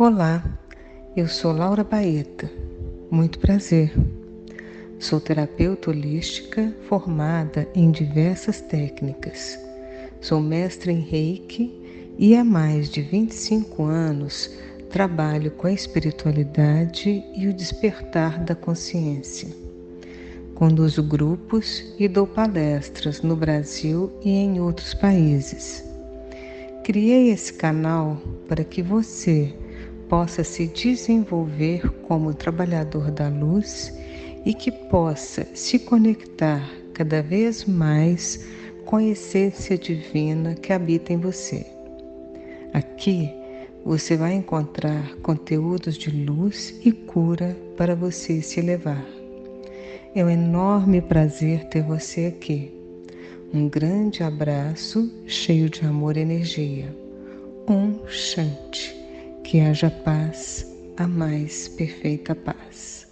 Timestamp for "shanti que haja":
58.06-59.90